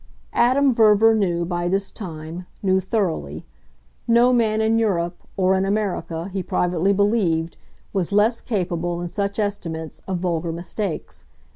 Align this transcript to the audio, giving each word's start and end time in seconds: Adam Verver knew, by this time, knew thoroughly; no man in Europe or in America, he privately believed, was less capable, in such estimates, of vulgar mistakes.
Adam 0.33 0.73
Verver 0.73 1.13
knew, 1.13 1.45
by 1.45 1.69
this 1.69 1.91
time, 1.91 2.47
knew 2.63 2.79
thoroughly; 2.79 3.45
no 4.07 4.33
man 4.33 4.59
in 4.59 4.79
Europe 4.79 5.15
or 5.37 5.53
in 5.53 5.63
America, 5.63 6.27
he 6.27 6.41
privately 6.41 6.91
believed, 6.91 7.55
was 7.93 8.11
less 8.11 8.41
capable, 8.41 8.99
in 8.99 9.07
such 9.07 9.37
estimates, 9.37 10.01
of 10.07 10.17
vulgar 10.17 10.51
mistakes. 10.51 11.23